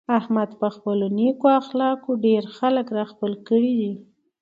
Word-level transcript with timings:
احمد 0.19 0.49
په 0.61 0.67
خپلو 0.75 1.05
نېکو 1.17 1.47
اخلاقو 1.61 2.11
ډېر 2.25 2.43
خلک 2.57 2.87
را 2.97 3.05
خپل 3.11 3.31
کړي 3.47 3.73
دي. 3.79 3.93